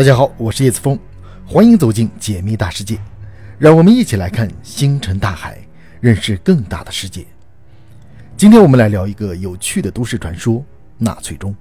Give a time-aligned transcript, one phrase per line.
[0.00, 0.98] 大家好，我是叶子峰，
[1.46, 2.98] 欢迎走进解密大世界，
[3.58, 5.60] 让我们一起来看星辰大海，
[6.00, 7.26] 认识更大的世界。
[8.34, 10.64] 今天我们来聊一个有趣的都市传说——
[10.96, 11.54] 纳粹钟。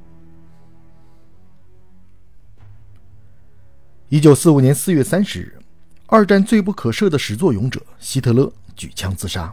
[4.07, 5.59] 一九四五年四月三十日，
[6.05, 9.51] 二战罪不可赦的始作俑者希特勒举枪自杀。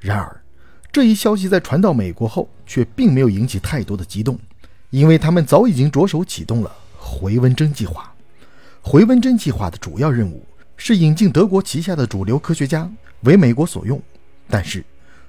[0.00, 0.40] 然而，
[0.90, 4.38] 这一消息在传到美国后，却并没有引起太多的激动，
[4.88, 6.74] 因为他们早已经着手启动了。
[7.06, 8.13] 回温针计划，
[8.86, 10.44] 回纹针计划的主要任务
[10.76, 12.88] 是引进德国旗下的主流科学家
[13.22, 14.00] 为美国所用。
[14.46, 14.84] 但是，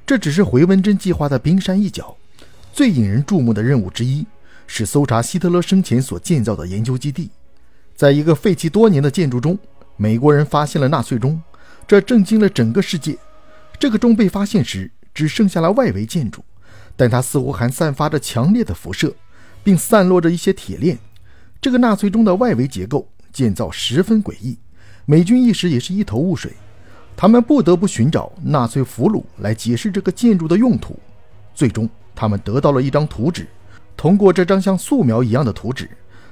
[0.05, 2.15] 这只是回纹针计划的冰山一角。
[2.73, 4.25] 最引人注目的任务之一
[4.67, 7.31] 是搜查希特勒生前所建造的研究基地。
[7.95, 9.57] 在一个废弃多年的建筑中，
[9.95, 11.41] 美国人发现了纳粹钟，
[11.87, 13.17] 这震惊了整个世界。
[13.79, 16.43] 这个钟被发现时，只剩下了外围建筑，
[16.97, 19.15] 但它似乎还散发着强烈的辐射，
[19.63, 20.99] 并散落着一些铁链。
[21.61, 24.57] 这个纳粹钟的外围结构建造十分诡异，
[25.05, 26.53] 美军一时也是一头雾水。
[27.17, 30.97] 他们不得不寻找纳粹俘虏来解释这个建筑的用途。
[31.53, 33.45] 最终，他们得到了一张图纸。
[33.97, 35.89] 通过这张像素描一样的图纸，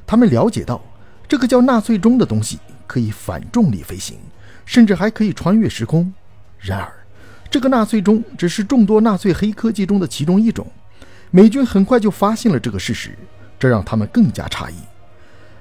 [0.08, 0.82] 他们了解到
[1.28, 4.18] 这个叫纳粹钟的东西可以反重力飞行，
[4.66, 6.14] 甚至还可以穿越时空。
[6.58, 6.90] 然而，
[7.50, 10.66] 这个纳粹钟只是众多纳粹黑科技中的其中一种。
[11.32, 13.18] 美军很快就发现了这个事实，
[13.60, 14.76] 这让他们更加诧异。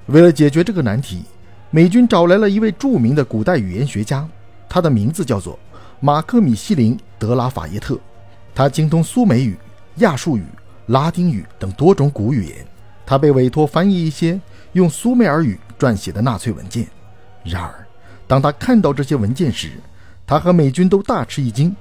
[0.07, 1.23] 为了解决这个难题，
[1.71, 4.27] 美军找来了一位著名的古代语言学家，
[4.69, 5.59] 他的名字叫做
[6.01, 7.99] 马克米西林·德拉法耶特。
[8.55, 9.57] 他精通苏美语、
[9.97, 10.45] 亚述语、
[10.87, 12.67] 拉丁语等多种古语言。
[13.07, 14.41] 他被委托翻译一些
[14.73, 16.87] 用苏美尔语撰写的纳粹文件。
[17.45, 17.87] 然而，
[18.27, 19.73] 当他看到这些文件时，
[20.27, 21.75] 他和美军都大吃一惊。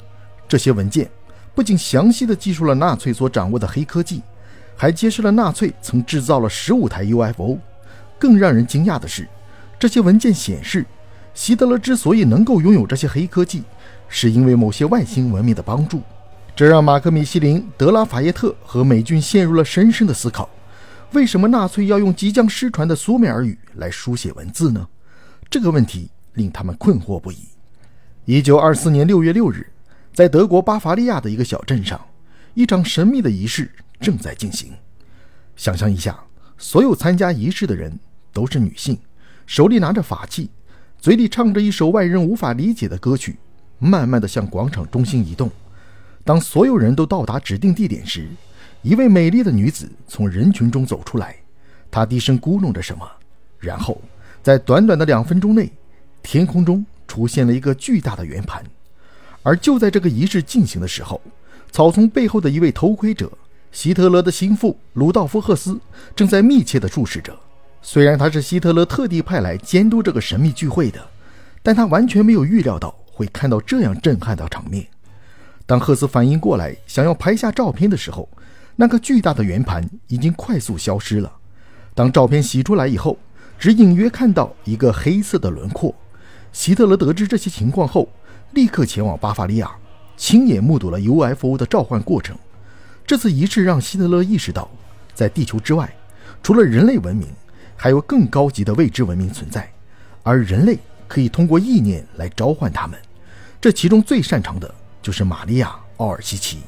[0.48, 1.10] 这些文件
[1.56, 4.22] 不仅详细地记述了纳粹所掌握的黑科技，
[4.76, 7.58] 还揭示了纳粹曾制造了十五台 UFO。
[8.22, 9.28] 更让人惊讶的是，
[9.80, 10.86] 这些文件显示，
[11.34, 13.64] 希特勒之所以能够拥有这些黑科技，
[14.08, 16.04] 是因为某些外星文明的帮助。
[16.56, 20.48] 这让马克米西林·德拉法耶特和美军陷入了深深的思考：
[21.14, 24.88] 为什么纳粹要用即将失传的苏美尔语来书写文字呢？
[25.50, 27.40] 这个问题令他们困惑不已。
[28.26, 29.66] 一九二四年六月六日，
[30.14, 32.00] 在德国巴伐利亚的一个小镇上，
[32.54, 34.72] 一场神秘的仪式正在进行。
[35.56, 36.20] 想象一下，
[36.58, 37.98] 所有参加仪式的人。
[38.34, 38.98] 都是女性，
[39.46, 40.50] 手里拿着法器，
[41.00, 43.38] 嘴里唱着一首外人无法理解的歌曲，
[43.80, 45.50] 慢慢地向广场中心移动。
[46.24, 48.28] 当所有人都到达指定地点时，
[48.82, 51.36] 一位美丽的女子从人群中走出来，
[51.90, 53.10] 她低声咕哝着什么，
[53.60, 54.02] 然后
[54.44, 55.72] 在短短的两分钟内，
[56.24, 58.64] 天空中出现了一个巨大的圆盘。
[59.44, 61.20] 而就在这个仪式进行的时候，
[61.72, 63.32] 草丛背后的一位偷窥者——
[63.72, 65.80] 希特勒的心腹鲁道夫·赫斯，
[66.16, 67.36] 正在密切地注视着。
[67.84, 71.00] 虽然他是希特勒特地派来监督这个神秘聚会的，
[71.64, 74.86] 但他完全没有预料到会看到这样震撼的场面。
[75.66, 78.30] 当赫斯反应过来想要拍下照片的时候，
[78.76, 81.32] 那个巨大的圆盘已经快速消失了。
[81.96, 83.18] 当照片洗出来以后，
[83.58, 85.94] 只隐约看到一个黑色的轮廓。
[86.54, 88.08] 希特勒得知这些情况后，
[88.52, 89.72] 立刻前往巴伐利亚，
[90.16, 92.38] 亲眼目睹了 UFO 的召唤过程。
[93.08, 94.70] 这次仪式让希特勒意识到，
[95.14, 95.92] 在地球之外，
[96.44, 97.28] 除了人类文明。
[97.84, 99.68] 还有更高级的未知文明存在，
[100.22, 100.78] 而人类
[101.08, 102.96] 可以通过意念来召唤他们。
[103.60, 104.72] 这其中最擅长的
[105.02, 106.60] 就是玛利亚·奥尔西奇。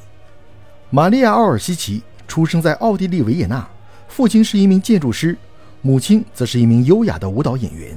[0.90, 3.64] 玛利亚·奥尔西奇出生在奥地利维也纳，
[4.08, 5.38] 父亲是一名建筑师，
[5.82, 7.96] 母亲则是一名优雅的舞蹈演员。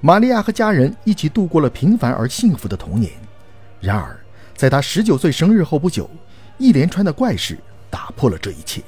[0.00, 3.12] 玛利亚和家人一起度过了平凡而幸福的童年。
[3.80, 4.18] 然而，
[4.56, 6.10] 在他十九岁生日后不久，
[6.58, 7.56] 一连串的怪事
[7.88, 8.82] 打破了这一切。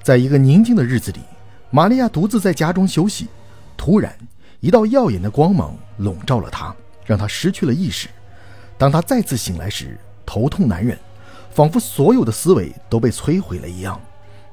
[0.00, 1.18] 在一个宁静的日子里。
[1.70, 3.28] 玛利亚独自在家中休息，
[3.76, 4.16] 突然，
[4.60, 6.74] 一道耀眼的光芒笼罩了她，
[7.04, 8.08] 让她失去了意识。
[8.78, 10.98] 当她再次醒来时，头痛难忍，
[11.50, 14.00] 仿佛所有的思维都被摧毁了一样。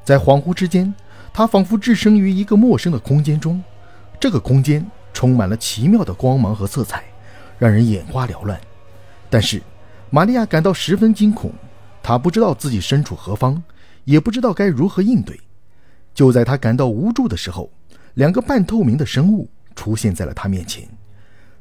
[0.04, 0.94] 在恍惚之间，
[1.34, 3.64] 她仿佛置身于一个陌生的空间中，
[4.20, 7.02] 这个空间充满了奇妙的光芒和色彩，
[7.58, 8.60] 让人眼花缭乱。
[9.30, 9.62] 但是，
[10.10, 11.50] 玛利亚感到十分惊恐，
[12.04, 13.64] 她不知道自己身处何方，
[14.04, 15.40] 也不知道该如何应对。
[16.16, 17.70] 就在他感到无助的时候，
[18.14, 20.88] 两个半透明的生物出现在了他面前。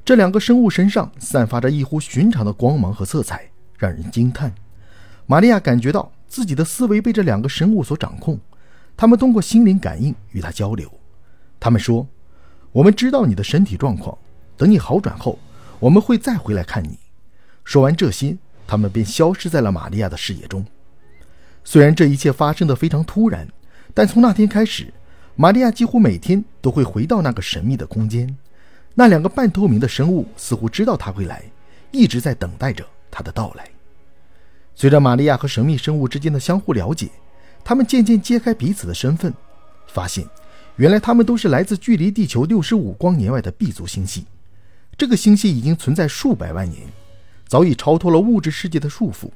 [0.04, 4.54] 这两个生物身上散发着异乎寻常的光芒和色彩，让人惊叹。
[5.26, 8.38] 玛利亚感觉到自己的思维被这两个生物所掌控，
[8.96, 10.88] 他们通过心灵感应与他交流。
[11.58, 12.06] 他们说
[12.70, 14.16] ：“我们知道你的身体状况，
[14.56, 15.36] 等你好转后，
[15.80, 16.98] 我们会再回来看你。”
[17.64, 18.36] 说完这些，
[18.68, 20.64] 他们便消失在了玛利亚的视野中。
[21.64, 23.48] 虽然这一切发生的非常突然。
[23.94, 24.92] 但从那天开始，
[25.36, 28.36] 玛利亚几乎每天都会回到那个神秘的空间。
[28.94, 31.42] 那两个半透明的生物似乎知道他会来，
[31.92, 33.68] 一直在等待着他的到来。
[34.74, 37.08] 随着玛利亚和神秘生物之间的相互了解，
[37.62, 39.32] 他们渐渐揭开彼此的身份，
[39.86, 40.26] 发现
[40.76, 44.26] 原来他们都是来自距离地球六十五光年外的 B 族星系。
[44.96, 46.82] 这个星系已经存在数百万年，
[47.46, 49.30] 早已超脱了物质世界的束缚。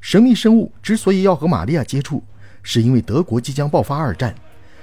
[0.00, 2.22] 神秘生物之所以要和玛利亚接触，
[2.70, 4.34] 是因为德国即将爆发二战，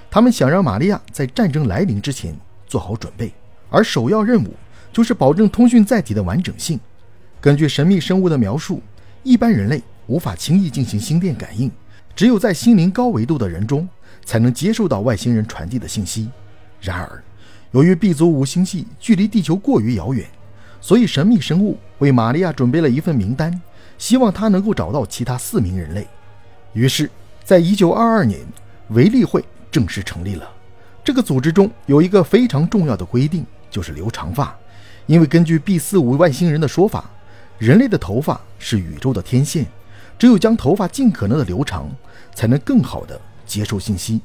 [0.09, 2.35] 他们想让玛利亚在战争来临之前
[2.65, 3.31] 做好准备。
[3.69, 4.55] 而首要任务
[4.91, 6.79] 就是保证通讯载体的完整性。
[7.39, 8.81] 根据神秘生物的描述，
[9.21, 11.71] 一般人类无法轻易进行心电感应，
[12.15, 13.87] 只有在心灵高维度的人中
[14.23, 16.27] 才能接受到外星人传递的信息。
[16.81, 17.23] 然而，
[17.69, 20.25] 由于 B 族五星系距离地球过于遥远，
[20.81, 23.61] 所以神秘生物为玛利亚准备了一份名单，
[23.99, 26.07] 希望她能够找到其他四名人类。
[26.73, 27.11] 于是，
[27.45, 28.39] 在1922年，
[28.89, 30.49] 维利会正式成立了。
[31.03, 33.45] 这个组织中有一个非常重要的规定。
[33.71, 34.57] 就是留长发，
[35.05, 37.11] 因为根据 B 四五外星人的说法，
[37.57, 39.65] 人类的头发是宇宙的天线，
[40.17, 41.89] 只有将头发尽可能的留长，
[42.33, 44.21] 才能更好的接受信息。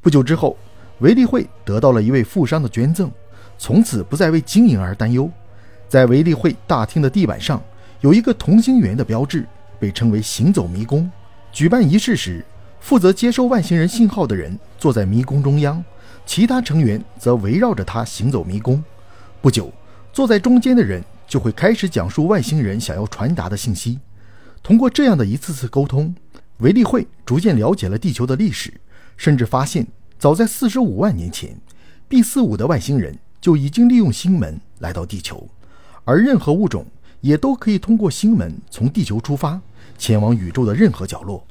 [0.00, 0.56] 不久之后，
[1.00, 3.10] 维利会得到了一位富商的捐赠，
[3.58, 5.30] 从此不再为经营而担忧。
[5.86, 7.62] 在维利会大厅的地板上
[8.00, 9.46] 有一个同心圆的标志，
[9.78, 11.10] 被称为行走迷宫。
[11.52, 12.44] 举办仪式时，
[12.80, 15.82] 负责接收外星人信号的人坐在迷宫中央。
[16.26, 18.82] 其他成员则围绕着他行走迷宫。
[19.42, 19.72] 不久，
[20.12, 23.98] 坐在中间的人就会开始讲述外星人想要传达的信息。
[24.62, 26.14] 通过这样的一次次沟通，
[26.58, 28.72] 维利会逐渐了解了地球的历史，
[29.16, 29.84] 甚至发现，
[30.18, 31.58] 早在四十五万年前
[32.06, 35.48] ，B 四五的外星人就已经利用星门来到地球，
[36.04, 36.86] 而任何物种
[37.22, 39.60] 也都可以通过星门从地球出发，
[39.98, 41.46] 前往宇宙的任何角落。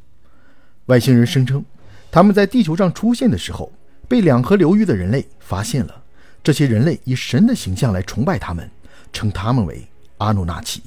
[0.85, 1.63] 外星人声称，
[2.11, 3.71] 他们在地球上出现的时候。
[4.07, 6.03] 被两河流域的人类发现了，
[6.41, 8.67] 这些人类以神的形象来崇拜他们，
[9.13, 9.87] 称他们为
[10.17, 10.81] 阿努纳奇。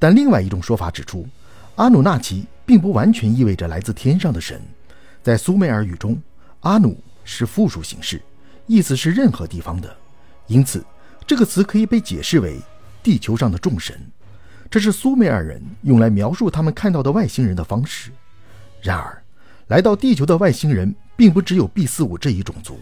[0.00, 1.24] 但另外一种说法指出，
[1.76, 4.60] 阿努纳奇并不完全意味着来自天上的神。
[5.22, 6.20] 在苏美尔语中，
[6.62, 8.20] 阿努是复数形式，
[8.66, 9.96] 意思是任何地方的，
[10.48, 10.84] 因此
[11.24, 12.56] 这个词可以被解释为
[13.00, 13.96] 地球上的众神。
[14.70, 18.10] 这是苏美尔人用来描述他们看到的外星人的方式。
[18.80, 19.22] 然而，
[19.66, 20.94] 来到地球的外星人。
[21.20, 22.80] 并不只有 B 四五这一种族，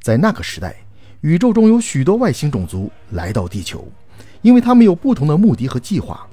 [0.00, 0.74] 在那个时代，
[1.20, 3.86] 宇宙中有许多外星种族来到地球，
[4.40, 6.26] 因为他们有不同的目的和计划。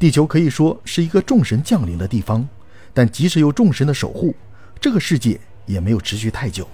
[0.00, 2.44] 地球可以说是一个众神降临的地方，
[2.92, 4.34] 但即使有众神的守护，
[4.80, 6.66] 这个世界也没有持续太久。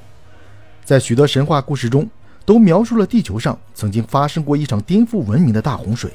[0.82, 2.08] 在许多神话故事中，
[2.46, 6.10] 都描述了地球上曾经发生过一场颠覆文明的大洪水。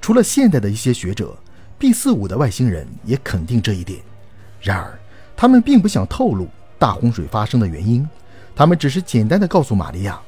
[0.00, 1.36] 除了现代的一些学者
[1.78, 4.00] ，B 四五的外星人也肯定这一点。
[4.60, 4.98] 然而，
[5.36, 6.48] 他们并不想透露。
[6.78, 8.08] 大洪水发生的原因，
[8.56, 10.18] 他们只是简单的告诉玛利亚，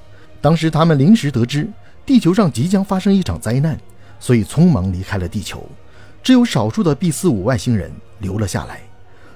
[0.42, 1.66] 当时他们临时得知
[2.04, 3.80] 地球上即将发生一场灾难，
[4.20, 5.66] 所以匆忙离开了地球。
[6.22, 8.82] 只有少数的 B 四五外星人留了下来。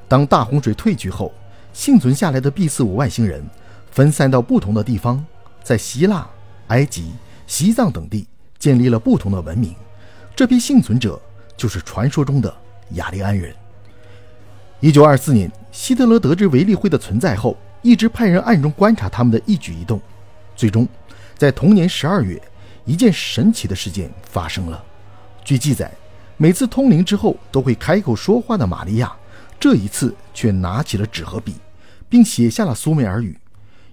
[0.06, 1.32] 当大洪水退去后，
[1.72, 3.42] 幸存下来的 B 四五外星人
[3.90, 5.24] 分散到不同的地方，
[5.62, 6.28] 在希腊、
[6.66, 7.12] 埃及、
[7.46, 8.28] 西藏等地
[8.58, 9.74] 建立了不同的文明。
[10.36, 11.18] 这批幸存者
[11.56, 12.54] 就是传说中的
[12.90, 13.54] 雅利安人。
[14.80, 19.98] 一九二四年，希特勒得知维利会的存在后，一直派人暗中观察他们的一举一动。
[20.54, 20.86] 最终，
[21.38, 22.38] 在同年十二月，
[22.84, 24.84] 一件神奇的事件发生了。
[25.42, 25.90] 据记载，
[26.36, 29.10] 每次通灵之后都会开口说话的玛利亚，
[29.58, 31.54] 这一次却拿起了纸和笔，
[32.10, 33.34] 并写下了苏美尔语。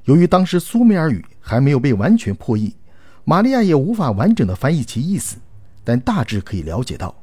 [0.04, 2.76] 由于当时苏美尔语还没有被完全破译，
[3.24, 5.38] 玛利亚也无法完整的翻译其意思，
[5.84, 7.16] 但大致可以了解到，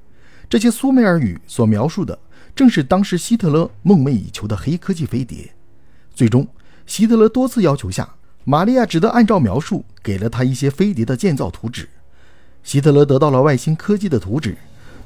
[0.48, 2.18] 这些苏美尔语所描述的。
[2.54, 5.54] 正是当时希特勒梦寐以求的黑科技飞碟。
[6.12, 6.46] 最终，
[6.84, 11.88] 希特勒多次要求下，玛利亚只得按照描述给了他一些飞碟的建造图纸。
[12.62, 14.56] 希特勒得到了外星科技的图纸，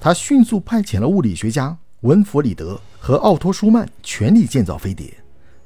[0.00, 5.12] 他迅速派遣了物理学家文弗里德和奥托舒曼全力建造飞碟。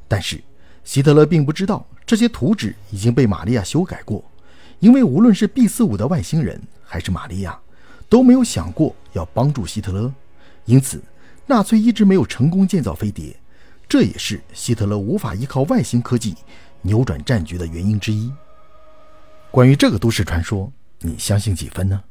[0.09, 0.43] 但是，
[0.85, 4.23] 希特勒并不知道这些图纸已经被玛利亚修改过，
[4.81, 7.59] 因为无论是 B 四五的外星人还是玛利亚，
[8.09, 10.13] 都没有想过要帮助希特勒，
[10.65, 11.03] 因此。
[11.51, 13.35] 纳粹一直没有成功建造飞碟，
[13.89, 16.35] 这也是希特勒无法依靠外星科技
[16.83, 18.31] 扭转战局的原因之一。
[19.51, 22.03] 关于这个都市传说，你相信几分呢？